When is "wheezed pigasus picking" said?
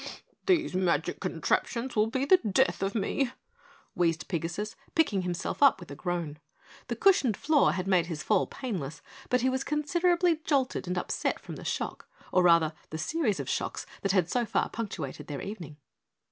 3.93-5.21